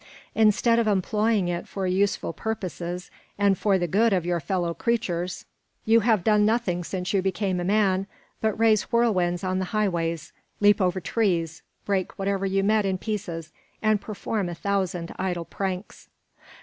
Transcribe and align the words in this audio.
"Instead 0.33 0.79
of 0.79 0.87
employing 0.87 1.47
it 1.47 1.67
for 1.67 1.85
useful 1.85 2.33
purposes, 2.33 3.11
and 3.37 3.55
for 3.55 3.77
the 3.77 3.85
good 3.85 4.13
of 4.13 4.25
your 4.25 4.39
fellow 4.39 4.73
creatures, 4.73 5.45
you 5.85 5.99
have 5.99 6.23
done 6.23 6.43
nothing 6.43 6.83
since 6.83 7.13
you 7.13 7.21
became 7.21 7.59
a 7.59 7.63
man 7.63 8.07
but 8.41 8.59
raise 8.59 8.85
whirlwinds 8.91 9.43
on 9.43 9.59
the 9.59 9.65
highways, 9.77 10.33
leap 10.59 10.81
over 10.81 10.99
trees, 10.99 11.61
break 11.85 12.17
whatever 12.17 12.47
you 12.47 12.63
met 12.63 12.83
in 12.83 12.97
pieces, 12.97 13.51
and 13.79 14.01
perform 14.01 14.49
a 14.49 14.55
thousand 14.55 15.13
idle 15.19 15.45
pranks." 15.45 16.09